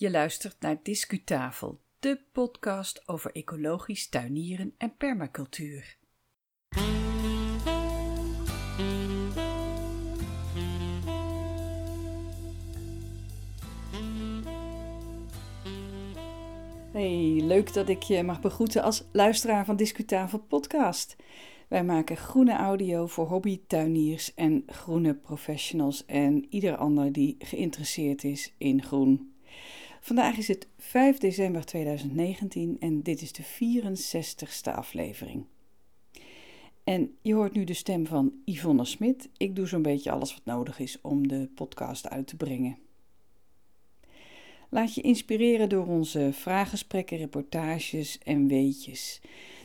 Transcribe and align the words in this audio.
Je 0.00 0.10
luistert 0.10 0.56
naar 0.60 0.78
Discutafel, 0.82 1.80
de 1.98 2.20
podcast 2.32 3.08
over 3.08 3.32
ecologisch 3.32 4.08
tuinieren 4.08 4.74
en 4.78 4.96
permacultuur. 4.96 5.96
Hey, 16.92 17.40
leuk 17.42 17.72
dat 17.72 17.88
ik 17.88 18.02
je 18.02 18.22
mag 18.22 18.40
begroeten 18.40 18.82
als 18.82 19.04
luisteraar 19.12 19.64
van 19.64 19.76
Discutafel 19.76 20.38
podcast. 20.38 21.16
Wij 21.68 21.84
maken 21.84 22.16
groene 22.16 22.56
audio 22.56 23.06
voor 23.06 23.26
hobbytuiniers 23.26 24.34
en 24.34 24.62
groene 24.66 25.14
professionals 25.14 26.06
en 26.06 26.46
ieder 26.48 26.76
ander 26.76 27.12
die 27.12 27.36
geïnteresseerd 27.38 28.24
is 28.24 28.54
in 28.58 28.82
groen. 28.82 29.29
Vandaag 30.00 30.36
is 30.36 30.48
het 30.48 30.68
5 30.78 31.18
december 31.18 31.64
2019 31.64 32.76
en 32.80 33.02
dit 33.02 33.22
is 33.22 33.32
de 33.32 33.42
64ste 33.42 34.74
aflevering. 34.74 35.44
En 36.84 37.16
je 37.22 37.34
hoort 37.34 37.52
nu 37.52 37.64
de 37.64 37.74
stem 37.74 38.06
van 38.06 38.32
Yvonne 38.44 38.84
Smit. 38.84 39.28
Ik 39.36 39.56
doe 39.56 39.66
zo'n 39.66 39.82
beetje 39.82 40.10
alles 40.10 40.32
wat 40.32 40.44
nodig 40.44 40.78
is 40.78 41.00
om 41.00 41.28
de 41.28 41.48
podcast 41.54 42.08
uit 42.08 42.26
te 42.26 42.36
brengen. 42.36 42.78
Laat 44.68 44.94
je 44.94 45.00
inspireren 45.00 45.68
door 45.68 45.86
onze 45.86 46.30
vraaggesprekken, 46.32 47.16
reportages 47.18 48.18
en 48.18 48.46
weetjes. 48.46 49.20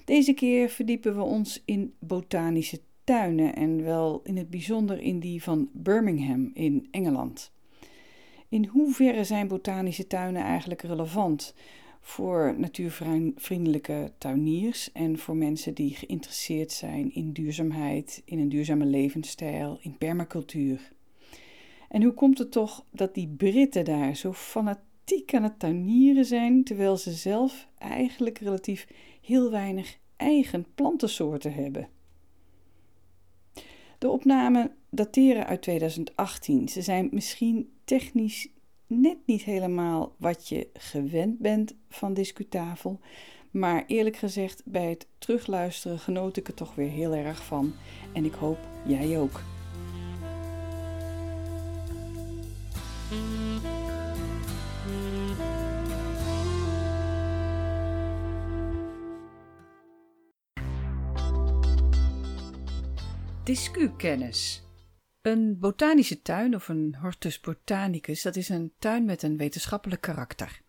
Deze 0.06 0.34
keer 0.34 0.70
verdiepen 0.70 1.16
we 1.16 1.22
ons 1.22 1.62
in 1.66 1.94
botanische 2.00 2.80
tuinen 3.04 3.56
en 3.56 3.84
wel 3.84 4.22
in 4.24 4.38
het 4.38 4.50
bijzonder 4.50 5.00
in 5.00 5.20
die 5.20 5.44
van 5.44 5.70
Birmingham 5.74 6.52
in 6.54 6.88
Engeland. 6.92 7.52
In 8.50 8.66
hoeverre 8.66 9.24
zijn 9.24 9.48
botanische 9.48 10.08
tuinen 10.08 10.42
eigenlijk 10.42 10.82
relevant 10.82 11.54
voor 12.02 12.56
natuurvriendelijke 12.58 14.12
tuiniers 14.18 14.92
en 14.92 15.18
voor 15.18 15.36
mensen 15.36 15.74
die 15.74 15.96
geïnteresseerd 15.96 16.72
zijn 16.72 17.14
in 17.14 17.32
duurzaamheid, 17.32 18.22
in 18.26 18.40
een 18.40 18.50
duurzame 18.50 18.86
levensstijl, 18.86 19.78
in 19.82 19.98
permacultuur? 19.98 20.94
En 21.90 22.04
hoe 22.04 22.14
komt 22.14 22.38
het 22.38 22.52
toch 22.52 22.86
dat 22.92 23.14
die 23.14 23.28
Britten 23.28 23.86
daar 23.86 24.16
zo 24.16 24.34
fanatiek 24.34 25.34
aan 25.34 25.44
het 25.44 25.60
tuinieren 25.60 26.26
zijn, 26.26 26.64
terwijl 26.64 26.98
ze 26.98 27.12
zelf 27.12 27.68
eigenlijk 27.78 28.38
relatief 28.38 28.88
heel 29.22 29.52
weinig 29.52 29.98
eigen 30.16 30.66
plantensoorten 30.76 31.54
hebben? 31.54 31.88
De 33.98 34.10
opnamen 34.10 34.72
dateren 34.90 35.46
uit 35.46 35.62
2018. 35.62 36.70
Ze 36.70 36.82
zijn 36.82 37.08
misschien 37.12 37.70
technisch 37.86 38.48
net 38.88 39.18
niet 39.26 39.44
helemaal 39.44 40.16
wat 40.18 40.48
je 40.50 40.70
gewend 40.74 41.40
bent 41.40 41.76
van 41.90 42.14
Discutafel. 42.14 43.00
Maar 43.52 43.84
eerlijk 43.88 44.16
gezegd, 44.16 44.62
bij 44.66 44.90
het 44.90 45.08
terugluisteren 45.18 46.00
genoot 46.00 46.38
ik 46.38 46.48
er 46.48 46.54
toch 46.54 46.76
weer 46.76 46.90
heel 46.90 47.14
erg 47.14 47.46
van. 47.46 47.74
En 48.14 48.26
ik 48.26 48.34
hoop 48.34 48.60
jij 48.86 49.20
ook. 49.20 49.42
Discukennis. 63.44 64.65
Een 65.26 65.60
botanische 65.60 66.22
tuin 66.22 66.56
of 66.56 66.68
een 66.68 66.96
hortus 67.02 67.40
botanicus, 67.40 68.22
dat 68.22 68.36
is 68.36 68.50
een 68.50 68.74
tuin 68.80 69.06
met 69.06 69.24
een 69.24 69.38
wetenschappelijk 69.38 70.02
karakter. 70.02 70.62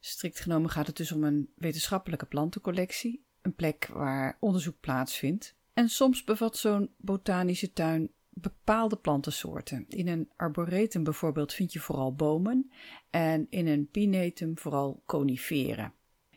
Strikt 0.00 0.40
genomen 0.40 0.70
gaat 0.70 0.86
het 0.86 0.96
dus 0.96 1.12
om 1.12 1.24
een 1.24 1.50
wetenschappelijke 1.54 2.26
plantencollectie, 2.26 3.24
een 3.42 3.54
plek 3.54 3.86
waar 3.92 4.36
onderzoek 4.40 4.80
plaatsvindt. 4.80 5.54
En 5.72 5.88
soms 5.88 6.24
bevat 6.24 6.56
zo'n 6.56 6.90
botanische 6.96 7.72
tuin 7.72 8.10
bepaalde 8.28 8.96
plantensoorten. 8.96 9.84
In 9.88 10.08
een 10.08 10.30
arboretum 10.36 11.04
bijvoorbeeld 11.04 11.52
vind 11.52 11.72
je 11.72 11.80
vooral 11.80 12.14
bomen 12.14 12.70
en 13.10 13.46
in 13.50 13.66
een 13.66 13.88
pinetum 13.90 14.58
vooral 14.58 15.02
coniferen. 15.06 15.92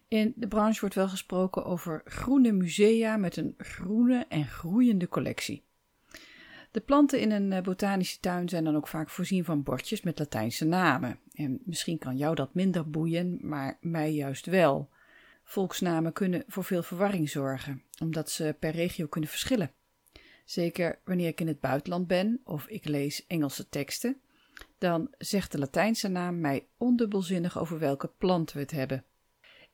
In 0.07 0.33
de 0.35 0.47
branche 0.47 0.79
wordt 0.79 0.95
wel 0.95 1.09
gesproken 1.09 1.65
over 1.65 2.01
groene 2.05 2.51
musea 2.51 3.17
met 3.17 3.37
een 3.37 3.53
groene 3.57 4.25
en 4.29 4.45
groeiende 4.45 5.07
collectie. 5.07 5.63
De 6.71 6.81
planten 6.81 7.19
in 7.19 7.31
een 7.31 7.51
eh, 7.51 7.61
botanische 7.61 8.19
tuin 8.19 8.49
zijn 8.49 8.63
dan 8.63 8.75
ook 8.75 8.87
vaak 8.87 9.09
voorzien 9.09 9.45
van 9.45 9.63
bordjes 9.63 10.01
met 10.01 10.19
Latijnse 10.19 10.65
namen. 10.65 11.19
En 11.33 11.59
misschien 11.63 11.97
kan 11.97 12.17
jou 12.17 12.35
dat 12.35 12.53
minder 12.53 12.89
boeien, 12.89 13.37
maar 13.41 13.77
mij 13.81 14.13
juist 14.13 14.45
wel. 14.45 14.89
Volksnamen 15.43 16.13
kunnen 16.13 16.43
voor 16.47 16.63
veel 16.63 16.83
verwarring 16.83 17.29
zorgen, 17.29 17.83
omdat 18.01 18.29
ze 18.29 18.55
per 18.59 18.71
regio 18.71 19.07
kunnen 19.07 19.29
verschillen. 19.29 19.71
Zeker 20.45 20.99
wanneer 21.03 21.27
ik 21.27 21.41
in 21.41 21.47
het 21.47 21.59
buitenland 21.59 22.07
ben 22.07 22.41
of 22.43 22.67
ik 22.67 22.85
lees 22.85 23.27
Engelse 23.27 23.69
teksten, 23.69 24.21
dan 24.77 25.07
zegt 25.17 25.51
de 25.51 25.59
Latijnse 25.59 26.07
naam 26.07 26.39
mij 26.39 26.67
ondubbelzinnig 26.77 27.59
over 27.59 27.79
welke 27.79 28.11
plant 28.17 28.51
we 28.51 28.59
het 28.59 28.71
hebben. 28.71 29.03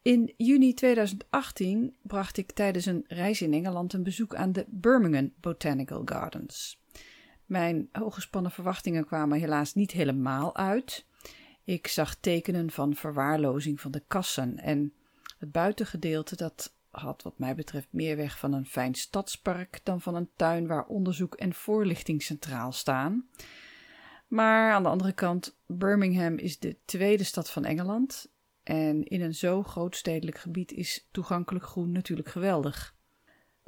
In 0.02 0.34
juni 0.38 0.74
2018 0.74 1.96
bracht 2.02 2.38
ik 2.38 2.52
tijdens 2.52 2.86
een 2.86 3.06
reis 3.08 3.42
in 3.42 3.54
Engeland 3.54 3.94
een 3.94 4.04
bezoek 4.04 4.36
aan 4.36 4.52
de 4.52 4.66
Birmingham 4.68 5.34
Botanical 5.40 6.02
Gardens. 6.06 6.82
Mijn 7.48 7.90
hooggespannen 7.92 8.52
verwachtingen 8.52 9.06
kwamen 9.06 9.40
helaas 9.40 9.74
niet 9.74 9.92
helemaal 9.92 10.56
uit. 10.56 11.06
Ik 11.64 11.88
zag 11.88 12.16
tekenen 12.16 12.72
van 12.72 12.96
verwaarlozing 12.96 13.82
van 13.82 13.92
de 13.92 14.04
kassen 14.08 14.58
en 14.58 14.94
het 15.38 15.52
buitengedeelte 15.52 16.36
dat 16.36 16.74
had 16.90 17.24
wat 17.24 17.40
mij 17.40 17.56
betreft 17.56 17.88
meer 17.90 18.16
weg 18.16 18.40
van 18.40 18.54
een 18.54 18.66
fijn 18.66 18.96
stadspark 18.96 19.80
dan 19.84 20.02
van 20.02 20.16
een 20.16 20.30
tuin 20.36 20.68
waar 20.68 20.86
onderzoek 20.86 21.36
en 21.36 21.54
voorlichting 21.54 22.24
centraal 22.24 22.72
staan. 22.72 23.28
Maar 24.28 24.74
aan 24.74 24.84
de 24.84 24.90
andere 24.90 25.14
kant, 25.14 25.58
Birmingham 25.66 26.38
is 26.38 26.60
de 26.60 26.78
tweede 26.86 27.24
stad 27.24 27.50
van 27.50 27.66
Engeland 27.66 28.32
en 28.64 29.04
in 29.04 29.22
een 29.22 29.36
zo 29.36 29.64
groot 29.64 29.96
stedelijk 29.96 30.38
gebied 30.38 30.72
is 30.72 31.08
toegankelijk 31.12 31.66
groen 31.66 31.92
natuurlijk 31.92 32.30
geweldig. 32.30 32.96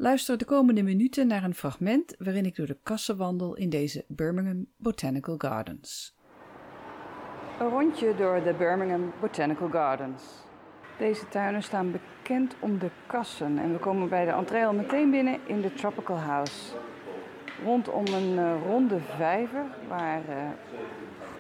Luister 0.02 0.38
de 0.38 0.46
komende 0.46 0.84
minuten 0.84 1.28
naar 1.28 1.44
een 1.44 1.56
fragment 1.56 2.16
waarin 2.20 2.46
ik 2.46 2.56
door 2.56 2.66
de 2.66 2.78
kassen 2.84 3.18
wandel 3.18 3.56
in 3.56 3.70
deze 3.70 4.06
Birmingham 4.08 4.66
Botanical 4.78 5.36
Gardens. 5.38 6.16
Een 7.60 7.70
rondje 7.70 8.16
door 8.16 8.44
de 8.44 8.54
Birmingham 8.54 9.14
Botanical 9.20 9.70
Gardens. 9.70 10.24
Deze 10.98 11.28
tuinen 11.28 11.64
staan 11.64 11.92
bekend 11.92 12.56
om 12.60 12.80
de 12.80 12.90
kassen 13.08 13.58
en 13.58 13.72
we 13.72 13.80
komen 13.80 14.10
bij 14.10 14.26
de 14.26 14.32
entree 14.32 14.66
al 14.66 14.74
meteen 14.74 15.12
binnen 15.12 15.40
in 15.48 15.62
de 15.62 15.74
Tropical 15.74 16.18
House. 16.18 16.76
Rondom 17.64 18.06
een 18.06 18.34
uh, 18.34 18.52
ronde 18.66 19.00
vijver 19.00 19.66
waar 19.88 20.22
uh, 20.30 20.36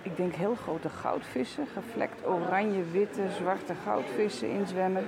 ik 0.02 0.18
denk 0.18 0.34
heel 0.34 0.56
grote 0.56 0.90
goudvissen, 0.90 1.68
gevlekt 1.68 2.26
oranje, 2.26 2.84
witte, 2.92 3.30
zwarte 3.38 3.74
goudvissen 3.84 4.50
in 4.50 4.68
zwemmen. 4.68 5.04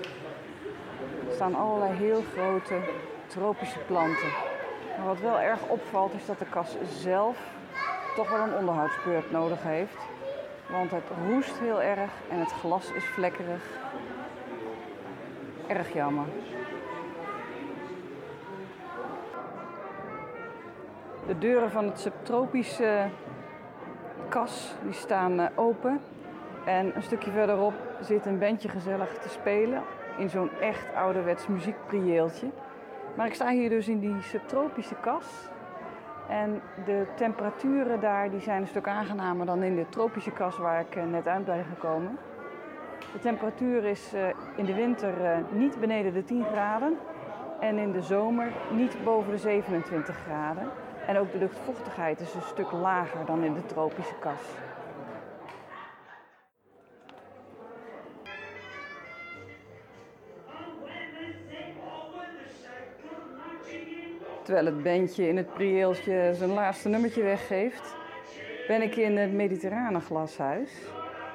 Er 1.28 1.34
staan 1.34 1.56
allerlei 1.56 1.94
heel 1.94 2.24
grote 2.34 2.80
tropische 3.32 3.80
planten. 3.80 4.30
Maar 4.98 5.06
wat 5.06 5.20
wel 5.20 5.40
erg 5.40 5.60
opvalt 5.68 6.14
is 6.14 6.26
dat 6.26 6.40
de 6.40 6.46
kas 6.46 6.76
zelf 7.00 7.38
toch 8.16 8.30
wel 8.30 8.40
een 8.40 8.56
onderhoudsbeurt 8.56 9.32
nodig 9.32 9.64
heeft. 9.64 9.98
Want 10.70 10.92
het 10.92 11.04
roest 11.28 11.60
heel 11.60 11.82
erg 11.82 12.12
en 12.30 12.40
het 12.40 12.52
glas 12.52 12.92
is 12.92 13.06
vlekkerig. 13.06 13.64
Erg 15.68 15.94
jammer. 15.94 16.26
De 21.28 21.38
deuren 21.38 21.72
van 21.72 21.86
het 21.86 22.00
subtropische 22.00 23.10
kas 24.30 24.76
die 24.84 24.94
staan 24.94 25.40
eh, 25.40 25.48
open. 25.56 26.02
En 26.66 26.96
een 26.96 27.04
stukje 27.04 27.32
verderop 27.32 27.74
zit 28.00 28.26
een 28.26 28.40
bandje 28.40 28.70
gezellig 28.70 29.18
te 29.18 29.30
spelen 29.30 29.84
in 30.18 30.30
zo'n 30.30 30.52
echt 30.60 30.86
ouderwets 30.96 31.48
muziekprieeltje. 31.48 32.48
Maar 33.16 33.28
ik 33.28 33.34
sta 33.34 33.50
hier 33.50 33.70
dus 33.70 33.88
in 33.88 34.00
die 34.00 34.22
subtropische 34.22 34.96
kas. 35.02 35.50
En 36.30 36.62
de 36.86 37.06
temperaturen 37.16 38.00
daar 38.00 38.32
die 38.32 38.40
zijn 38.40 38.62
een 38.62 38.68
stuk 38.68 38.88
aangenamer 38.88 39.46
dan 39.46 39.64
in 39.64 39.76
de 39.76 39.90
tropische 39.90 40.32
kas 40.32 40.58
waar 40.58 40.80
ik 40.80 40.96
eh, 40.96 41.04
net 41.04 41.28
uit 41.28 41.46
ben 41.46 41.64
gekomen. 41.64 42.18
De 43.14 43.20
temperatuur 43.20 43.84
is 43.84 44.14
eh, 44.14 44.28
in 44.56 44.66
de 44.66 44.74
winter 44.74 45.14
niet 45.52 45.80
beneden 45.80 46.14
de 46.14 46.24
10 46.24 46.46
graden 46.46 46.98
en 47.60 47.78
in 47.78 47.92
de 47.92 48.02
zomer 48.02 48.52
niet 48.72 49.04
boven 49.04 49.32
de 49.32 49.38
27 49.38 50.16
graden. 50.16 50.70
En 51.08 51.18
ook 51.18 51.32
de 51.32 51.38
luchtvochtigheid 51.38 52.20
is 52.20 52.34
een 52.34 52.42
stuk 52.42 52.72
lager 52.72 53.26
dan 53.26 53.44
in 53.44 53.54
de 53.54 53.66
tropische 53.66 54.16
kas. 54.20 54.71
Terwijl 64.52 64.76
het 64.76 64.84
bandje 64.84 65.28
in 65.28 65.38
het 65.38 65.54
prieeltje 65.54 66.32
zijn 66.34 66.50
laatste 66.50 66.90
nummertje 66.90 67.24
weggeeft, 67.24 67.96
ben 68.68 68.82
ik 68.82 68.96
in 68.96 69.18
het 69.18 69.34
mediterrane 69.34 70.00
glashuis. 70.00 70.72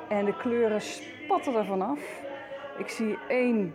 En 0.08 0.24
de 0.24 0.36
kleuren 0.36 0.80
spatten 0.80 1.54
er 1.54 1.64
vanaf. 1.64 2.22
Ik 2.78 2.88
zie 2.88 3.18
één 3.28 3.74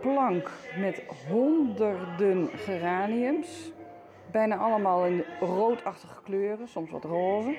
plank 0.00 0.50
met 0.78 1.02
honderden 1.28 2.48
geraniums. 2.54 3.72
Bijna 4.30 4.56
allemaal 4.56 5.06
in 5.06 5.24
roodachtige 5.40 6.22
kleuren, 6.22 6.68
soms 6.68 6.90
wat 6.90 7.04
roze. 7.04 7.56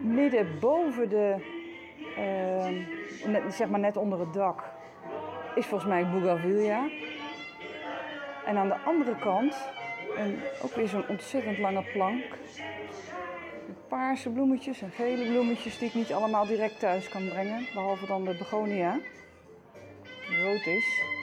Midden 0.00 0.58
boven 0.60 1.08
de, 1.08 1.34
uh, 2.18 3.28
net, 3.30 3.54
zeg 3.54 3.68
maar 3.68 3.80
net 3.80 3.96
onder 3.96 4.20
het 4.20 4.32
dak, 4.32 4.62
is 5.54 5.66
volgens 5.66 5.90
mij 5.90 6.10
bougainvillea. 6.10 6.88
En 8.46 8.56
aan 8.56 8.68
de 8.68 8.78
andere 8.78 9.16
kant, 9.18 9.70
een, 10.16 10.38
ook 10.62 10.74
weer 10.74 10.88
zo'n 10.88 11.08
ontzettend 11.08 11.58
lange 11.58 11.84
plank. 11.92 12.24
Paarse 13.88 14.30
bloemetjes 14.30 14.82
en 14.82 14.90
gele 14.90 15.30
bloemetjes 15.30 15.78
die 15.78 15.88
ik 15.88 15.94
niet 15.94 16.12
allemaal 16.12 16.46
direct 16.46 16.78
thuis 16.78 17.08
kan 17.08 17.28
brengen. 17.28 17.66
Behalve 17.74 18.06
dan 18.06 18.24
de 18.24 18.34
begonia, 18.34 18.98
die 20.28 20.42
rood 20.42 20.66
is. 20.66 21.13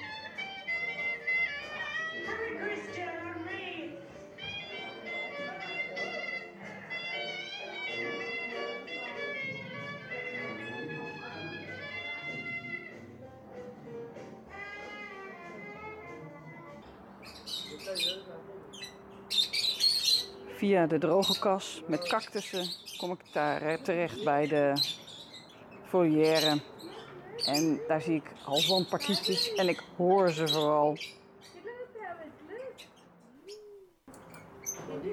Via 20.58 20.88
de 20.88 20.98
droge 20.98 21.40
kas 21.40 21.82
met 21.88 22.08
cactussen 22.08 22.68
kom 22.98 23.12
ik 23.12 23.34
daar 23.34 23.82
terecht 23.82 24.24
bij 24.24 24.48
de 24.48 24.74
volière. 25.84 26.62
En 27.46 27.80
daar 27.88 28.02
zie 28.02 28.16
ik 28.16 28.32
halsbandparkietjes 28.44 29.54
en 29.54 29.68
ik 29.68 29.84
hoor 29.98 30.32
ze 30.32 30.48
vooral. 30.48 30.98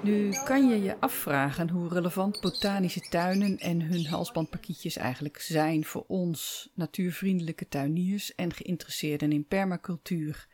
Nu 0.03 0.31
kan 0.45 0.69
je 0.69 0.83
je 0.83 1.01
afvragen 1.01 1.69
hoe 1.69 1.89
relevant 1.89 2.41
botanische 2.41 3.01
tuinen 3.01 3.59
en 3.59 3.83
hun 3.83 4.07
halsbandparkietjes 4.07 4.97
eigenlijk 4.97 5.41
zijn 5.41 5.85
voor 5.85 6.05
ons 6.07 6.71
natuurvriendelijke 6.75 7.69
tuiniers 7.69 8.35
en 8.35 8.53
geïnteresseerden 8.53 9.33
in 9.33 9.47
permacultuur. 9.47 10.47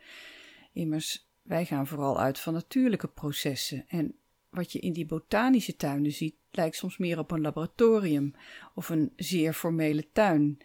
Immers, 0.73 1.24
wij 1.45 1.65
gaan 1.65 1.87
vooral 1.87 2.19
uit 2.19 2.39
van 2.39 2.53
natuurlijke 2.53 3.07
processen 3.07 3.85
en 3.87 4.15
wat 4.49 4.71
je 4.71 4.79
in 4.79 4.93
die 4.93 5.05
botanische 5.05 5.75
tuinen 5.75 6.11
ziet, 6.11 6.35
lijkt 6.51 6.75
soms 6.75 6.97
meer 6.97 7.19
op 7.19 7.31
een 7.31 7.41
laboratorium 7.41 8.35
of 8.75 8.89
een 8.89 9.13
zeer 9.15 9.53
formele 9.53 10.11
tuin. 10.11 10.57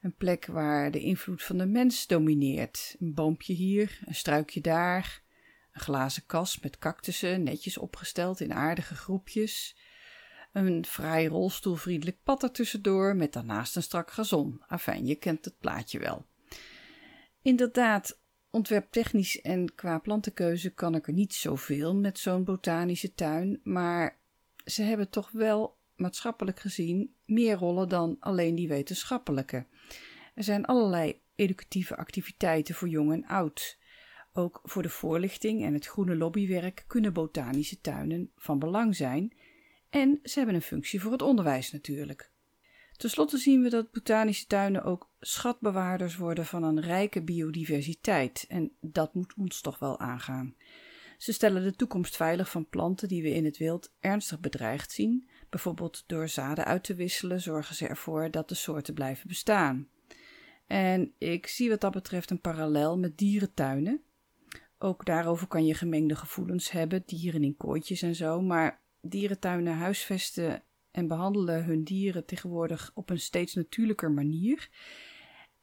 Een 0.00 0.14
plek 0.14 0.46
waar 0.46 0.90
de 0.90 1.00
invloed 1.00 1.42
van 1.42 1.58
de 1.58 1.66
mens 1.66 2.06
domineert. 2.06 2.96
Een 2.98 3.14
boompje 3.14 3.52
hier, 3.52 4.00
een 4.04 4.14
struikje 4.14 4.60
daar, 4.60 5.22
een 5.72 5.80
glazen 5.80 6.26
kas 6.26 6.60
met 6.60 6.78
cactussen 6.78 7.42
netjes 7.42 7.78
opgesteld 7.78 8.40
in 8.40 8.54
aardige 8.54 8.94
groepjes. 8.94 9.76
Een 10.52 10.84
fraai 10.84 11.28
rolstoelvriendelijk 11.28 12.22
pad 12.22 12.42
ertussendoor 12.42 13.16
met 13.16 13.32
daarnaast 13.32 13.76
een 13.76 13.82
strak 13.82 14.10
gazon. 14.10 14.62
Afijn, 14.66 15.06
je 15.06 15.14
kent 15.14 15.44
het 15.44 15.58
plaatje 15.58 15.98
wel. 15.98 16.26
Inderdaad, 17.42 18.18
Ontwerptechnisch 18.56 19.40
en 19.40 19.74
qua 19.74 19.98
plantenkeuze 19.98 20.70
kan 20.70 20.94
ik 20.94 21.06
er 21.06 21.12
niet 21.12 21.34
zoveel 21.34 21.96
met 21.96 22.18
zo'n 22.18 22.44
botanische 22.44 23.14
tuin, 23.14 23.60
maar 23.62 24.18
ze 24.64 24.82
hebben 24.82 25.10
toch 25.10 25.30
wel 25.30 25.76
maatschappelijk 25.96 26.60
gezien 26.60 27.14
meer 27.24 27.56
rollen 27.56 27.88
dan 27.88 28.16
alleen 28.20 28.54
die 28.54 28.68
wetenschappelijke. 28.68 29.66
Er 30.34 30.44
zijn 30.44 30.64
allerlei 30.64 31.20
educatieve 31.34 31.96
activiteiten 31.96 32.74
voor 32.74 32.88
jong 32.88 33.12
en 33.12 33.26
oud. 33.26 33.78
Ook 34.32 34.60
voor 34.62 34.82
de 34.82 34.88
voorlichting 34.88 35.64
en 35.64 35.74
het 35.74 35.86
groene 35.86 36.16
lobbywerk 36.16 36.84
kunnen 36.86 37.12
botanische 37.12 37.80
tuinen 37.80 38.30
van 38.36 38.58
belang 38.58 38.96
zijn. 38.96 39.32
En 39.90 40.20
ze 40.22 40.38
hebben 40.38 40.54
een 40.54 40.62
functie 40.62 41.00
voor 41.00 41.12
het 41.12 41.22
onderwijs 41.22 41.72
natuurlijk. 41.72 42.30
Ten 42.96 43.10
slotte 43.10 43.38
zien 43.38 43.62
we 43.62 43.68
dat 43.70 43.92
botanische 43.92 44.46
tuinen 44.46 44.82
ook 44.82 45.10
schatbewaarders 45.26 46.16
worden 46.16 46.46
van 46.46 46.62
een 46.62 46.80
rijke 46.80 47.22
biodiversiteit 47.22 48.44
en 48.48 48.72
dat 48.80 49.14
moet 49.14 49.34
ons 49.36 49.60
toch 49.60 49.78
wel 49.78 49.98
aangaan. 49.98 50.54
Ze 51.18 51.32
stellen 51.32 51.62
de 51.62 51.74
toekomst 51.74 52.16
veilig 52.16 52.50
van 52.50 52.68
planten 52.68 53.08
die 53.08 53.22
we 53.22 53.34
in 53.34 53.44
het 53.44 53.56
wild 53.56 53.92
ernstig 54.00 54.40
bedreigd 54.40 54.92
zien. 54.92 55.28
Bijvoorbeeld 55.50 56.04
door 56.06 56.28
zaden 56.28 56.64
uit 56.64 56.84
te 56.84 56.94
wisselen 56.94 57.40
zorgen 57.40 57.74
ze 57.74 57.86
ervoor 57.86 58.30
dat 58.30 58.48
de 58.48 58.54
soorten 58.54 58.94
blijven 58.94 59.28
bestaan. 59.28 59.88
En 60.66 61.12
ik 61.18 61.46
zie 61.46 61.68
wat 61.68 61.80
dat 61.80 61.92
betreft 61.92 62.30
een 62.30 62.40
parallel 62.40 62.98
met 62.98 63.18
dierentuinen. 63.18 64.02
Ook 64.78 65.04
daarover 65.04 65.46
kan 65.46 65.66
je 65.66 65.74
gemengde 65.74 66.16
gevoelens 66.16 66.70
hebben, 66.70 67.02
dieren 67.06 67.44
in 67.44 67.56
kooitjes 67.56 68.02
en 68.02 68.14
zo, 68.14 68.40
maar 68.40 68.80
dierentuinen 69.00 69.76
huisvesten 69.76 70.62
en 70.90 71.08
behandelen 71.08 71.64
hun 71.64 71.84
dieren 71.84 72.24
tegenwoordig 72.24 72.90
op 72.94 73.10
een 73.10 73.20
steeds 73.20 73.54
natuurlijker 73.54 74.10
manier. 74.10 74.68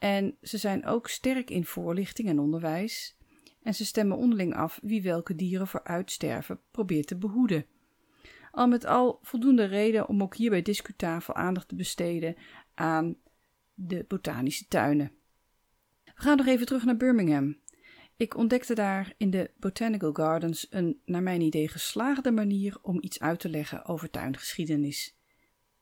En 0.03 0.38
ze 0.41 0.57
zijn 0.57 0.85
ook 0.85 1.07
sterk 1.07 1.50
in 1.50 1.65
voorlichting 1.65 2.27
en 2.27 2.39
onderwijs. 2.39 3.17
En 3.61 3.73
ze 3.73 3.85
stemmen 3.85 4.17
onderling 4.17 4.55
af 4.55 4.79
wie 4.81 5.01
welke 5.01 5.35
dieren 5.35 5.67
voor 5.67 5.83
uitsterven 5.83 6.59
probeert 6.71 7.07
te 7.07 7.17
behoeden. 7.17 7.65
Al 8.51 8.67
met 8.67 8.85
al 8.85 9.19
voldoende 9.21 9.63
reden 9.63 10.07
om 10.07 10.21
ook 10.21 10.35
hier 10.35 10.50
bij 10.50 10.61
Discutafel 10.61 11.35
aandacht 11.35 11.67
te 11.67 11.75
besteden 11.75 12.35
aan 12.73 13.15
de 13.73 14.05
botanische 14.07 14.67
tuinen. 14.67 15.11
We 16.03 16.11
gaan 16.15 16.38
nog 16.38 16.47
even 16.47 16.65
terug 16.65 16.83
naar 16.85 16.97
Birmingham. 16.97 17.57
Ik 18.17 18.38
ontdekte 18.38 18.73
daar 18.73 19.13
in 19.17 19.29
de 19.29 19.51
Botanical 19.59 20.13
Gardens 20.13 20.67
een, 20.69 21.01
naar 21.06 21.23
mijn 21.23 21.41
idee, 21.41 21.67
geslaagde 21.67 22.31
manier 22.31 22.77
om 22.81 22.97
iets 23.01 23.19
uit 23.19 23.39
te 23.39 23.49
leggen 23.49 23.85
over 23.85 24.09
tuingeschiedenis. 24.09 25.17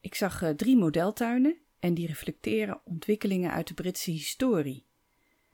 Ik 0.02 0.16
zag 0.16 0.42
uh, 0.44 0.50
drie 0.50 0.78
modeltuinen 0.78 1.61
en 1.82 1.94
die 1.94 2.08
reflecteren 2.08 2.82
ontwikkelingen 2.84 3.52
uit 3.52 3.68
de 3.68 3.74
Britse 3.74 4.12
historie. 4.12 4.86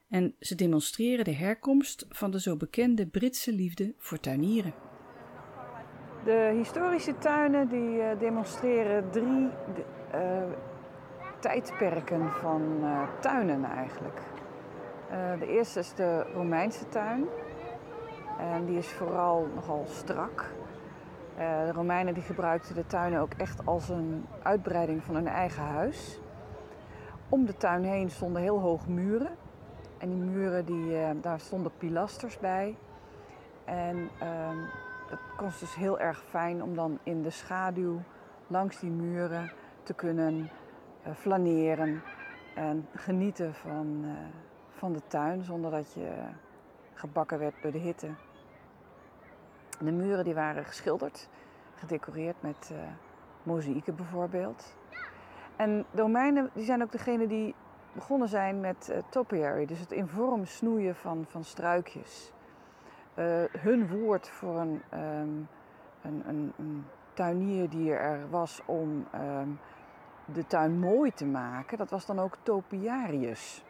En 0.10 0.36
ze 0.40 0.56
demonstreren 0.56 1.26
de 1.26 1.34
herkomst 1.34 2.06
van 2.10 2.32
de 2.32 2.40
zo 2.40 2.58
bekende 2.58 3.08
Britse 3.08 3.54
liefde 3.54 3.94
voor 3.98 4.20
tuinieren. 4.20 4.74
De 6.24 6.54
historische 6.56 7.18
tuinen 7.18 7.70
die 7.70 7.98
uh, 7.98 8.20
demonstreren 8.20 9.12
drie 9.12 9.50
uh, 10.14 10.44
tijdperken 11.40 12.32
van 12.32 12.86
tuinen 13.22 13.64
eigenlijk. 13.64 14.22
de 15.40 15.48
eerste 15.48 15.80
is 15.80 15.94
de 15.94 16.22
Romeinse 16.34 16.90
tuin. 16.90 17.26
En 18.40 18.66
die 18.66 18.78
is 18.78 18.88
vooral 18.88 19.48
nogal 19.56 19.86
strak. 19.90 20.56
Eh, 21.38 21.66
de 21.66 21.72
Romeinen 21.72 22.14
die 22.14 22.24
gebruikten 22.24 22.76
de 22.76 22.86
tuinen 22.86 23.20
ook 23.20 23.34
echt 23.34 23.66
als 23.66 23.90
een 23.90 24.26
uitbreiding 24.44 25.04
van 25.04 25.16
hun 25.16 25.28
eigen 25.28 25.64
huis. 25.64 26.20
Om 27.30 27.46
de 27.46 27.58
tuin 27.58 27.84
heen 27.84 28.10
stonden 28.10 28.42
heel 28.42 28.60
hoge 28.60 28.90
muren. 28.90 29.36
En 29.98 30.10
die 30.10 30.18
muren, 30.18 30.66
die, 30.66 30.86
uh, 30.86 31.10
daar 31.22 31.40
stonden 31.40 31.72
pilasters 31.78 32.40
bij. 32.40 32.78
En 33.66 33.98
uh, 33.98 34.70
het 35.10 35.20
was 35.40 35.60
dus 35.60 35.76
heel 35.76 36.00
erg 36.00 36.24
fijn 36.30 36.64
om 36.64 36.76
dan 36.76 37.00
in 37.04 37.22
de 37.22 37.30
schaduw 37.30 38.02
langs 38.48 38.80
die 38.80 38.90
muren 38.90 39.52
te 39.84 39.94
kunnen 39.94 40.50
uh, 41.08 41.14
flaneren 41.16 42.02
en 42.56 42.88
genieten 42.96 43.54
van, 43.54 44.06
van 44.70 44.94
de 44.94 45.02
tuin 45.08 45.44
zonder 45.44 45.72
dat 45.72 45.94
je 45.94 46.12
gebakken 46.94 47.40
werd 47.40 47.62
door 47.62 47.72
de 47.72 47.78
hitte. 47.78 48.10
De 49.80 49.92
muren 49.92 50.24
die 50.24 50.34
waren 50.34 50.66
geschilderd, 50.66 51.30
gedecoreerd 51.76 52.36
met 52.40 52.70
uh, 52.72 52.78
mozaïeken 53.44 53.96
bijvoorbeeld. 53.96 54.76
En 55.58 55.86
de 55.92 56.02
Romeinen 56.02 56.50
die 56.54 56.66
zijn 56.66 56.82
ook 56.82 56.92
degene 56.92 57.28
die 57.28 57.56
begonnen 57.92 58.28
zijn 58.28 58.60
met 58.60 58.90
uh, 58.92 58.98
topiary, 59.10 59.66
dus 59.66 59.80
het 59.80 59.92
in 59.92 60.08
vorm 60.08 60.46
snoeien 60.46 60.96
van, 60.96 61.26
van 61.28 61.44
struikjes. 61.44 62.32
Uh, 63.16 63.44
hun 63.60 63.88
woord 63.90 64.30
voor 64.30 64.60
een, 64.60 64.82
um, 64.94 65.48
een, 66.02 66.24
een, 66.28 66.54
een, 66.58 66.86
tuinier 67.14 67.70
die 67.70 67.94
er 67.94 68.30
was 68.30 68.62
om 68.66 69.08
um, 69.16 69.60
de 70.26 70.48
tuin 70.48 70.80
mooi 70.80 71.12
te 71.12 71.26
maken, 71.26 71.78
dat 71.78 71.90
was 71.90 72.06
dan 72.06 72.20
ook 72.20 72.38
topiarius. 72.44 73.66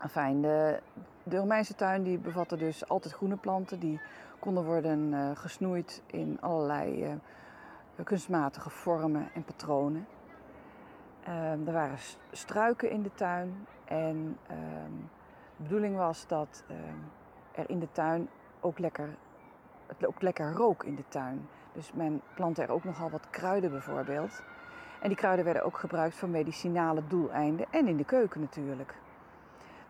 Enfin, 0.00 0.42
de, 0.42 0.80
de 1.22 1.36
Romeinse 1.36 1.74
tuin 1.74 2.02
die 2.02 2.18
bevatte 2.18 2.56
dus 2.56 2.88
altijd 2.88 3.14
groene 3.14 3.36
planten 3.36 3.80
die 3.80 4.00
konden 4.38 4.64
worden 4.64 5.12
uh, 5.12 5.30
gesnoeid 5.34 6.02
in 6.06 6.40
allerlei 6.40 7.18
kunstmatige 8.04 8.70
vormen 8.70 9.28
en 9.34 9.44
patronen. 9.44 10.06
Uh, 11.28 11.66
er 11.66 11.72
waren 11.72 11.98
struiken 12.30 12.90
in 12.90 13.02
de 13.02 13.14
tuin 13.14 13.66
en 13.84 14.38
ehm, 14.46 14.92
de 15.56 15.62
bedoeling 15.62 15.96
was 15.96 16.26
dat 16.26 16.64
ehm, 16.68 16.98
er 17.52 17.70
in 17.70 17.78
de 17.78 17.92
tuin 17.92 18.28
ook 18.60 18.78
lekker, 18.78 19.08
het 19.86 20.06
ook 20.06 20.22
lekker 20.22 20.52
rook 20.52 20.84
in 20.84 20.94
de 20.94 21.08
tuin. 21.08 21.48
Dus 21.72 21.92
men 21.92 22.22
plantte 22.34 22.62
er 22.62 22.70
ook 22.70 22.84
nogal 22.84 23.10
wat 23.10 23.30
kruiden 23.30 23.70
bijvoorbeeld. 23.70 24.42
En 25.00 25.08
die 25.08 25.16
kruiden 25.16 25.44
werden 25.44 25.64
ook 25.64 25.78
gebruikt 25.78 26.14
voor 26.14 26.28
medicinale 26.28 27.02
doeleinden 27.06 27.66
en 27.70 27.88
in 27.88 27.96
de 27.96 28.04
keuken 28.04 28.40
natuurlijk. 28.40 28.94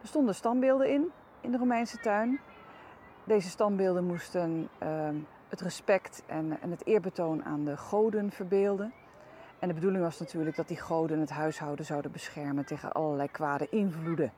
Er 0.01 0.09
stonden 0.09 0.35
standbeelden 0.35 0.91
in, 0.91 1.11
in 1.41 1.51
de 1.51 1.59
Romeinse 1.59 1.99
tuin. 1.99 2.41
Deze 3.25 3.49
standbeelden 3.49 4.05
moesten 4.05 4.69
het 5.49 5.61
respect 5.61 6.23
en, 6.27 6.61
en 6.61 6.71
het 6.71 6.87
eerbetoon 6.87 7.45
aan 7.45 7.65
de 7.65 7.77
goden 7.77 8.31
verbeelden. 8.31 8.93
En 9.59 9.69
de 9.69 9.75
bedoeling 9.75 10.05
was 10.05 10.19
natuurlijk 10.19 10.57
dat 10.57 10.69
die 10.69 10.81
goden 10.81 11.21
het 11.21 11.31
huishouden 11.31 11.85
zouden 11.85 12.13
beschermen 12.13 12.65
tegen 12.65 12.93
allerlei 12.93 13.31
kwade 13.31 13.69
invloeden. 13.71 14.33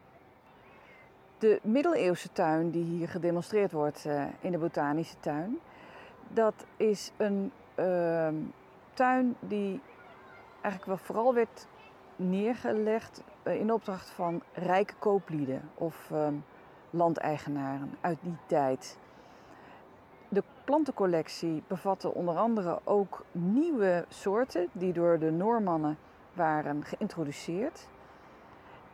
De 1.38 1.60
middeleeuwse 1.62 2.32
tuin 2.32 2.70
die 2.70 2.84
hier 2.84 3.08
gedemonstreerd 3.08 3.72
wordt 3.72 4.04
uh, 4.06 4.24
in 4.40 4.52
de 4.52 4.58
botanische 4.58 5.16
tuin, 5.20 5.58
dat 6.28 6.66
is 6.76 7.12
een 7.16 7.52
uh, 7.76 8.28
tuin 8.94 9.36
die 9.40 9.80
eigenlijk 10.60 10.84
wel 10.84 11.06
vooral 11.06 11.34
werd 11.34 11.66
neergelegd 12.16 13.22
uh, 13.42 13.60
in 13.60 13.72
opdracht 13.72 14.10
van 14.10 14.42
rijke 14.52 14.94
kooplieden 14.98 15.70
of 15.74 16.10
ehm, 16.10 16.34
landeigenaren 16.90 17.94
uit 18.00 18.18
die 18.22 18.36
tijd. 18.46 18.98
Plantencollectie 20.68 21.62
bevatte 21.66 22.14
onder 22.14 22.36
andere 22.36 22.80
ook 22.84 23.24
nieuwe 23.32 24.04
soorten 24.08 24.68
die 24.72 24.92
door 24.92 25.18
de 25.18 25.30
Noormannen 25.30 25.98
waren 26.32 26.84
geïntroduceerd. 26.84 27.88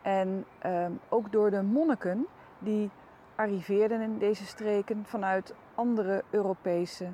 En 0.02 0.44
uh, 0.66 0.86
ook 1.08 1.32
door 1.32 1.50
de 1.50 1.62
monniken 1.62 2.26
die 2.58 2.90
arriveerden 3.34 4.00
in 4.00 4.18
deze 4.18 4.46
streken 4.46 5.04
vanuit 5.06 5.54
andere 5.74 6.22
Europese 6.30 7.12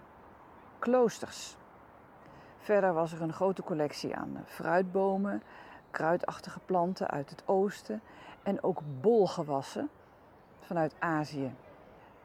kloosters. 0.79 1.57
Verder 2.59 2.93
was 2.93 3.13
er 3.13 3.23
een 3.23 3.33
grote 3.33 3.63
collectie 3.63 4.17
aan 4.17 4.43
fruitbomen, 4.45 5.43
kruidachtige 5.91 6.61
planten 6.65 7.09
uit 7.09 7.31
het 7.31 7.43
oosten 7.47 8.03
en 8.43 8.63
ook 8.63 8.81
bolgewassen 9.01 9.89
vanuit 10.61 10.95
Azië. 10.99 11.53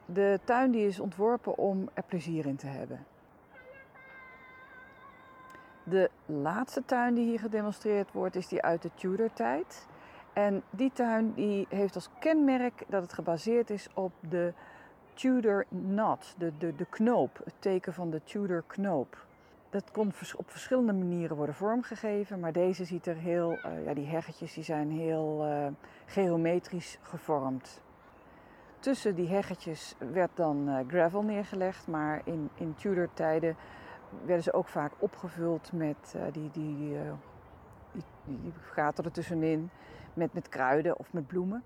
De 0.06 0.40
tuin 0.44 0.72
die 0.72 0.88
is 0.88 1.00
ontworpen 1.00 1.58
om 1.58 1.90
er 1.94 2.04
plezier 2.04 2.46
in 2.46 2.56
te 2.56 2.68
hebben. 2.68 3.06
De 5.84 6.10
laatste 6.26 6.86
tuin 6.86 7.14
die 7.14 7.26
hier 7.26 7.40
gedemonstreerd 7.40 8.12
wordt 8.12 8.36
is 8.36 8.48
die 8.48 8.62
uit 8.62 8.82
de 8.82 8.90
Tudor-tijd. 8.96 9.88
En 10.34 10.64
die 10.70 10.92
tuin 10.94 11.34
die 11.34 11.66
heeft 11.70 11.96
als 11.96 12.10
kenmerk 12.20 12.84
dat 12.88 13.02
het 13.02 13.14
gebaseerd 13.14 13.70
is 13.70 13.90
op 13.94 14.12
de 14.20 14.54
Tudor 15.14 15.66
knot, 15.70 16.36
de, 16.38 16.58
de, 16.58 16.76
de 16.76 16.86
knoop, 16.86 17.42
het 17.44 17.54
teken 17.60 17.94
van 17.94 18.10
de 18.10 18.24
Tudor 18.24 18.64
knoop. 18.68 19.26
Dat 19.70 19.92
kon 19.92 20.14
op 20.38 20.50
verschillende 20.50 20.94
manieren 20.94 21.38
worden 21.38 21.56
vormgegeven, 21.56 22.40
maar 22.40 22.52
deze 22.52 22.86
ziet 22.86 23.06
er 23.06 23.16
heel, 23.16 23.52
uh, 23.52 23.86
ja, 23.86 23.94
die 23.94 24.06
heggetjes 24.06 24.54
die 24.54 24.64
zijn 24.64 24.92
heel 24.92 25.48
uh, 25.48 25.68
geometrisch 26.06 26.98
gevormd. 27.02 27.82
Tussen 28.86 29.16
die 29.16 29.28
heggetjes 29.28 29.96
werd 29.98 30.32
dan 30.34 30.70
uh, 30.70 30.80
gravel 30.88 31.22
neergelegd, 31.22 31.88
maar 31.88 32.22
in, 32.24 32.50
in 32.56 32.76
Tudor 32.76 33.10
tijden 33.14 33.56
werden 34.26 34.44
ze 34.44 34.54
ook 34.54 34.68
vaak 34.68 34.92
opgevuld 34.98 35.72
met 35.72 36.16
die, 36.32 36.50
die, 36.52 36.98
die, 37.92 38.04
die 38.24 38.54
gaten 38.62 39.04
ertussenin, 39.04 39.70
met, 40.14 40.34
met 40.34 40.50
kruiden 40.50 41.00
of 41.00 41.14
met 41.14 41.28
bloemen. 41.28 41.64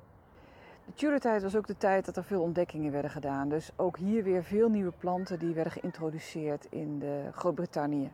De 0.86 0.94
Tudor-tijd 0.94 1.42
was 1.42 1.56
ook 1.56 1.68
de 1.68 1.78
tijd 1.78 2.06
dat 2.06 2.18
er 2.18 2.24
veel 2.24 2.42
ontdekkingen 2.42 2.92
werden 2.92 3.12
gedaan. 3.12 3.50
Dus 3.50 3.72
ook 3.76 3.98
hier 3.98 4.24
weer 4.24 4.44
veel 4.44 4.70
nieuwe 4.70 4.94
planten 4.98 5.40
die 5.40 5.54
werden 5.54 5.74
geïntroduceerd 5.74 6.68
in 6.70 7.04
Groot-Brittannië. 7.32 8.12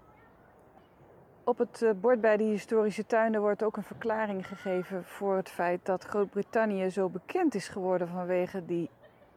Op 1.47 1.57
het 1.57 1.81
eh, 1.81 1.89
bord 2.01 2.21
bij 2.21 2.37
de 2.37 2.43
historische 2.43 3.05
tuinen 3.05 3.41
wordt 3.41 3.63
ook 3.63 3.77
een 3.77 3.83
verklaring 3.83 4.47
gegeven 4.47 5.03
voor 5.03 5.35
het 5.35 5.49
feit 5.49 5.85
dat 5.85 6.03
Groot-Brittannië 6.03 6.89
zo 6.89 7.09
bekend 7.09 7.55
is 7.55 7.67
geworden 7.67 8.07
vanwege 8.07 8.65
die, 8.65 8.89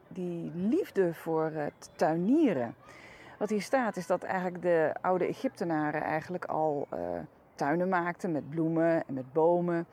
die 0.09 0.53
liefde 0.55 1.15
voor 1.15 1.51
het 1.51 1.91
tuinieren. 1.97 2.75
Wat 3.39 3.51
hier 3.51 3.63
staat 3.63 3.97
is 3.97 4.07
dat 4.07 4.23
eigenlijk 4.23 4.63
de 4.63 4.95
oude 5.01 5.27
Egyptenaren 5.27 6.03
eigenlijk 6.03 6.45
al 6.45 6.87
uh, 6.95 6.99
tuinen 7.55 7.89
maakten 7.89 8.33
met 8.33 8.51
bloemen 8.51 9.07
en 9.07 9.15
met 9.15 9.33
bomen 9.33 9.87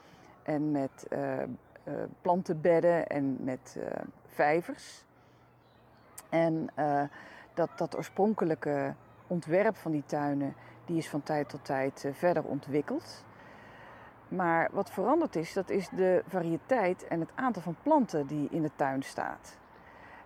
en 0.43 0.71
met 0.71 1.07
uh, 1.09 1.19
uh, 1.39 1.43
plantenbedden 2.21 3.07
en 3.07 3.37
met 3.39 3.77
vijvers. 4.27 5.03
En 6.29 6.69
dat, 7.53 7.69
dat 7.77 7.97
oorspronkelijke 7.97 8.93
ontwerp 9.27 9.75
van 9.75 9.91
die 9.91 10.03
tuinen, 10.05 10.53
die 10.85 10.97
is 10.97 11.09
van 11.09 11.23
tijd 11.23 11.49
tot 11.49 11.65
tijd 11.65 12.07
verder 12.11 12.43
ontwikkeld. 12.43 13.23
Maar 14.27 14.69
wat 14.71 14.91
veranderd 14.91 15.35
is, 15.35 15.53
dat 15.53 15.69
is 15.69 15.89
de 15.89 16.23
variëteit 16.27 17.07
en 17.07 17.19
het 17.19 17.31
aantal 17.35 17.61
van 17.61 17.75
planten 17.83 18.27
die 18.27 18.47
in 18.51 18.61
de 18.61 18.71
tuin 18.75 19.03
staat. 19.03 19.57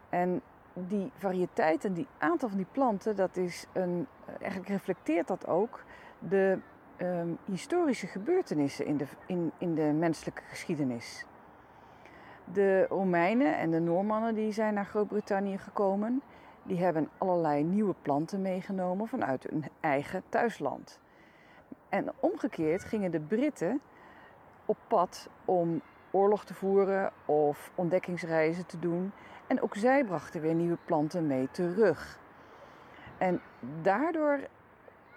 En 0.09 0.41
die 0.73 1.11
variëteit 1.15 1.85
en 1.85 1.93
die 1.93 2.07
aantal 2.17 2.49
van 2.49 2.57
die 2.57 2.67
planten, 2.71 3.15
dat 3.15 3.37
is 3.37 3.65
een, 3.73 4.07
eigenlijk 4.39 4.69
reflecteert 4.69 5.27
dat 5.27 5.47
ook 5.47 5.83
de 6.19 6.59
um, 6.97 7.37
historische 7.45 8.07
gebeurtenissen 8.07 8.85
in 8.85 8.97
de, 8.97 9.05
in, 9.25 9.51
in 9.57 9.75
de 9.75 9.91
menselijke 9.93 10.41
geschiedenis. 10.47 11.25
De 12.53 12.85
Romeinen 12.89 13.57
en 13.57 13.71
de 13.71 13.79
Noormannen 13.79 14.35
die 14.35 14.51
zijn 14.51 14.73
naar 14.73 14.85
Groot-Brittannië 14.85 15.57
gekomen, 15.57 16.21
die 16.63 16.77
hebben 16.77 17.09
allerlei 17.17 17.63
nieuwe 17.63 17.95
planten 18.01 18.41
meegenomen 18.41 19.07
vanuit 19.07 19.43
hun 19.49 19.63
eigen 19.79 20.23
thuisland. 20.29 20.99
En 21.89 22.11
omgekeerd 22.19 22.83
gingen 22.83 23.11
de 23.11 23.19
Britten 23.19 23.81
op 24.65 24.77
pad 24.87 25.29
om 25.45 25.81
oorlog 26.11 26.45
te 26.45 26.53
voeren 26.53 27.11
of 27.25 27.71
ontdekkingsreizen 27.75 28.65
te 28.65 28.79
doen. 28.79 29.11
En 29.49 29.61
ook 29.61 29.75
zij 29.75 30.03
brachten 30.03 30.41
weer 30.41 30.53
nieuwe 30.53 30.77
planten 30.85 31.27
mee 31.27 31.47
terug. 31.51 32.19
En 33.17 33.41
daardoor 33.81 34.39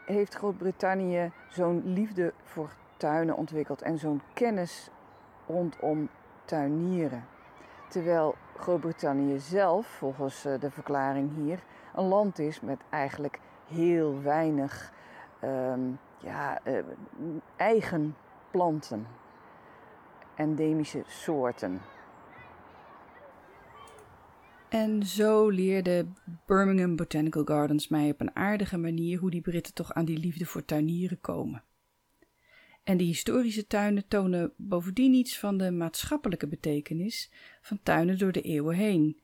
heeft 0.06 0.34
Groot-Brittannië 0.34 1.32
zo'n 1.48 1.82
liefde 1.84 2.32
voor 2.42 2.70
tuinen 2.96 3.36
ontwikkeld 3.36 3.82
en 3.82 3.98
zo'n 3.98 4.22
kennis 4.34 4.90
rondom 5.46 6.08
tuinieren. 6.44 7.24
Terwijl 7.88 8.34
Groot-Brittannië 8.56 9.38
zelf, 9.38 9.86
volgens 9.86 10.44
eh, 10.44 10.60
de 10.60 10.70
verklaring 10.70 11.34
hier, 11.34 11.62
een 11.94 12.04
land 12.04 12.38
is 12.38 12.60
met 12.60 12.80
eigenlijk 12.90 13.40
heel 13.66 14.22
weinig 14.22 14.92
um, 15.44 15.98
ja, 16.18 16.60
uh, 16.64 16.78
eigen 17.56 18.16
planten, 18.50 19.06
endemische 20.34 21.02
soorten. 21.06 21.80
En 24.72 25.06
zo 25.06 25.48
leerde 25.48 26.06
Birmingham 26.46 26.96
Botanical 26.96 27.44
Gardens 27.44 27.88
mij 27.88 28.10
op 28.10 28.20
een 28.20 28.36
aardige 28.36 28.76
manier 28.76 29.18
hoe 29.18 29.30
die 29.30 29.40
Britten 29.40 29.74
toch 29.74 29.92
aan 29.92 30.04
die 30.04 30.18
liefde 30.18 30.46
voor 30.46 30.64
tuinieren 30.64 31.20
komen. 31.20 31.64
En 32.82 32.96
de 32.96 33.04
historische 33.04 33.66
tuinen 33.66 34.08
tonen 34.08 34.52
bovendien 34.56 35.14
iets 35.14 35.38
van 35.38 35.58
de 35.58 35.70
maatschappelijke 35.70 36.46
betekenis 36.46 37.30
van 37.62 37.80
tuinen 37.82 38.18
door 38.18 38.32
de 38.32 38.42
eeuwen 38.42 38.76
heen. 38.76 39.20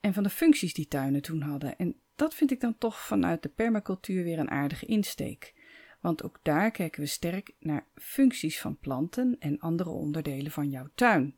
En 0.00 0.14
van 0.14 0.22
de 0.22 0.30
functies 0.30 0.74
die 0.74 0.88
tuinen 0.88 1.22
toen 1.22 1.40
hadden. 1.40 1.76
En 1.76 1.96
dat 2.14 2.34
vind 2.34 2.50
ik 2.50 2.60
dan 2.60 2.78
toch 2.78 3.00
vanuit 3.00 3.42
de 3.42 3.48
permacultuur 3.48 4.24
weer 4.24 4.38
een 4.38 4.50
aardige 4.50 4.86
insteek. 4.86 5.54
Want 6.00 6.22
ook 6.22 6.38
daar 6.42 6.70
kijken 6.70 7.00
we 7.00 7.06
sterk 7.06 7.54
naar 7.58 7.86
functies 7.94 8.60
van 8.60 8.78
planten 8.78 9.36
en 9.38 9.58
andere 9.58 9.90
onderdelen 9.90 10.52
van 10.52 10.70
jouw 10.70 10.88
tuin. 10.94 11.34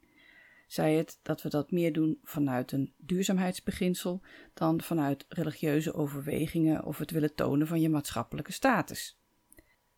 Zij 0.73 0.95
het 0.95 1.19
dat 1.23 1.43
we 1.43 1.49
dat 1.49 1.71
meer 1.71 1.93
doen 1.93 2.19
vanuit 2.23 2.73
een 2.73 2.93
duurzaamheidsbeginsel 2.97 4.21
dan 4.55 4.81
vanuit 4.81 5.25
religieuze 5.29 5.95
overwegingen 5.95 6.85
of 6.85 6.99
het 6.99 7.11
willen 7.11 7.35
tonen 7.35 7.67
van 7.67 7.81
je 7.81 7.88
maatschappelijke 7.88 8.52
status. 8.52 9.19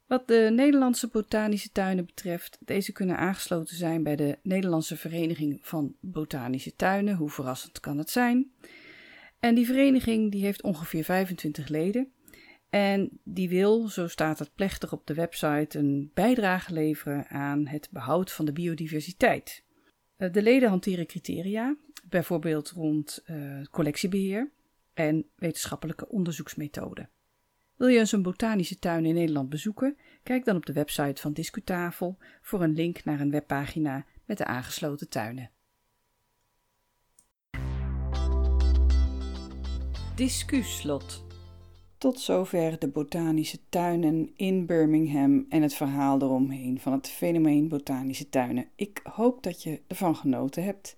Wat 0.07 0.28
de 0.28 0.50
Nederlandse 0.52 1.09
botanische 1.09 1.71
tuinen 1.71 2.07
betreft, 2.07 2.59
deze 2.61 2.93
kunnen 2.93 3.16
aangesloten 3.16 3.76
zijn 3.76 4.02
bij 4.02 4.16
de 4.16 4.38
Nederlandse 4.43 4.97
Vereniging 4.97 5.59
van 5.62 5.97
Botanische 6.00 6.75
Tuinen. 6.76 7.16
Hoe 7.16 7.31
verrassend 7.31 7.81
kan 7.81 7.99
het 7.99 8.11
zijn? 8.11 8.52
En 9.40 9.54
die 9.54 9.66
vereniging 9.66 10.31
die 10.31 10.45
heeft 10.45 10.62
ongeveer 10.62 11.04
25 11.04 11.69
leden. 11.69 12.12
En 12.71 13.21
die 13.25 13.49
wil, 13.49 13.88
zo 13.88 14.09
staat 14.09 14.38
het 14.38 14.54
plechtig 14.54 14.93
op 14.93 15.07
de 15.07 15.14
website, 15.14 15.78
een 15.78 16.11
bijdrage 16.14 16.73
leveren 16.73 17.28
aan 17.28 17.66
het 17.66 17.88
behoud 17.90 18.33
van 18.33 18.45
de 18.45 18.52
biodiversiteit. 18.52 19.63
Eh, 20.16 20.33
de 20.33 20.42
leden 20.42 20.68
hanteren 20.68 21.06
criteria, 21.06 21.76
bijvoorbeeld 22.09 22.71
rond 22.71 23.25
uh, 23.26 23.64
collectiebeheer 23.71 24.50
en 24.94 25.26
wetenschappelijke 25.37 26.09
onderzoeksmethoden. 26.09 27.11
Wil 27.76 27.88
je 27.88 27.99
eens 27.99 28.12
een 28.12 28.23
botanische 28.23 28.78
tuin 28.78 29.06
in 29.06 29.14
Nederland 29.14 29.49
bezoeken? 29.49 29.97
Kijk 30.23 30.44
dan 30.44 30.56
op 30.56 30.66
de 30.66 30.73
website 30.73 31.21
van 31.21 31.33
Discutafel 31.33 32.18
voor 32.40 32.62
een 32.62 32.75
link 32.75 33.04
naar 33.04 33.21
een 33.21 33.30
webpagina 33.30 34.06
met 34.25 34.38
de 34.38 34.44
aangesloten 34.44 35.09
tuinen. 35.09 35.50
Discuslot. 40.14 41.24
Tot 42.04 42.20
zover 42.20 42.78
de 42.78 42.88
botanische 42.88 43.58
tuinen 43.68 44.30
in 44.37 44.66
Birmingham 44.66 45.46
en 45.49 45.62
het 45.62 45.75
verhaal 45.75 46.23
eromheen 46.23 46.80
van 46.80 46.92
het 46.92 47.08
fenomeen 47.08 47.68
botanische 47.68 48.28
tuinen. 48.28 48.68
Ik 48.76 49.00
hoop 49.02 49.42
dat 49.42 49.62
je 49.62 49.80
ervan 49.87 50.16
genoten 50.16 50.64
hebt. 50.64 50.96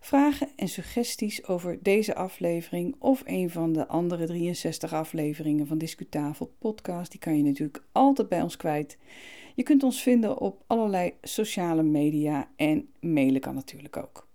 Vragen 0.00 0.48
en 0.56 0.68
suggesties 0.68 1.46
over 1.46 1.78
deze 1.82 2.14
aflevering 2.14 2.94
of 2.98 3.22
een 3.24 3.50
van 3.50 3.72
de 3.72 3.88
andere 3.88 4.26
63 4.26 4.92
afleveringen 4.92 5.66
van 5.66 5.78
Discutafel 5.78 6.52
podcast, 6.58 7.10
die 7.10 7.20
kan 7.20 7.36
je 7.36 7.42
natuurlijk 7.42 7.84
altijd 7.92 8.28
bij 8.28 8.42
ons 8.42 8.56
kwijt. 8.56 8.98
Je 9.54 9.62
kunt 9.62 9.82
ons 9.82 10.02
vinden 10.02 10.38
op 10.38 10.62
allerlei 10.66 11.12
sociale 11.20 11.82
media 11.82 12.48
en 12.56 12.88
mailen 13.00 13.40
kan 13.40 13.54
natuurlijk 13.54 13.96
ook. 13.96 14.30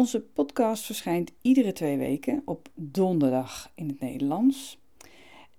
Onze 0.00 0.20
podcast 0.20 0.84
verschijnt 0.84 1.32
iedere 1.42 1.72
twee 1.72 1.96
weken 1.98 2.42
op 2.44 2.68
donderdag 2.74 3.72
in 3.74 3.88
het 3.88 4.00
Nederlands 4.00 4.78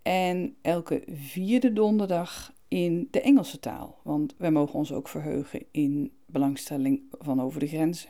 en 0.01 0.55
elke 0.61 1.03
vierde 1.11 1.73
donderdag 1.73 2.53
in 2.67 3.07
de 3.11 3.21
Engelse 3.21 3.59
taal, 3.59 3.99
want 4.03 4.35
wij 4.37 4.51
mogen 4.51 4.79
ons 4.79 4.93
ook 4.93 5.07
verheugen 5.07 5.63
in 5.71 6.11
belangstelling 6.25 7.01
van 7.11 7.41
over 7.41 7.59
de 7.59 7.67
grenzen. 7.67 8.09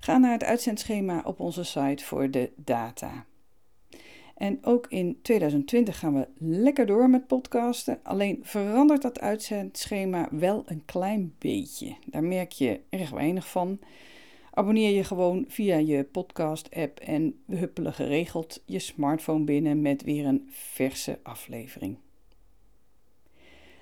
Ga 0.00 0.18
naar 0.18 0.32
het 0.32 0.44
uitzendschema 0.44 1.22
op 1.24 1.40
onze 1.40 1.64
site 1.64 2.04
voor 2.04 2.30
de 2.30 2.52
data. 2.56 3.26
En 4.34 4.64
ook 4.64 4.86
in 4.88 5.18
2020 5.22 5.98
gaan 5.98 6.14
we 6.14 6.28
lekker 6.38 6.86
door 6.86 7.10
met 7.10 7.26
podcasten. 7.26 7.98
Alleen 8.02 8.38
verandert 8.42 9.02
dat 9.02 9.20
uitzendschema 9.20 10.28
wel 10.30 10.62
een 10.66 10.82
klein 10.84 11.34
beetje. 11.38 11.96
Daar 12.06 12.24
merk 12.24 12.52
je 12.52 12.80
erg 12.88 13.10
weinig 13.10 13.48
van. 13.48 13.78
Abonneer 14.56 14.90
je 14.90 15.04
gewoon 15.04 15.44
via 15.48 15.76
je 15.76 16.04
podcast-app 16.04 16.98
en 16.98 17.42
we 17.46 17.56
huppelen 17.56 17.92
geregeld 17.92 18.62
je 18.66 18.78
smartphone 18.78 19.44
binnen 19.44 19.82
met 19.82 20.02
weer 20.02 20.26
een 20.26 20.48
verse 20.50 21.18
aflevering. 21.22 21.96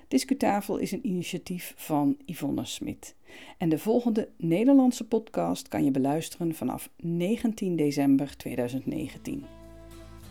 Discutafel 0.08 0.76
is 0.76 0.92
een 0.92 1.06
initiatief 1.06 1.74
van 1.76 2.16
Yvonne 2.26 2.64
Smit. 2.64 3.14
En 3.58 3.68
de 3.68 3.78
volgende 3.78 4.28
Nederlandse 4.36 5.06
podcast 5.06 5.68
kan 5.68 5.84
je 5.84 5.90
beluisteren 5.90 6.54
vanaf 6.54 6.90
19 6.96 7.76
december 7.76 8.36
2019. 8.36 9.44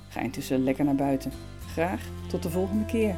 Ga 0.09 0.19
intussen 0.19 0.63
lekker 0.63 0.85
naar 0.85 0.95
buiten. 0.95 1.31
Graag 1.59 2.09
tot 2.29 2.43
de 2.43 2.49
volgende 2.49 2.85
keer. 2.85 3.15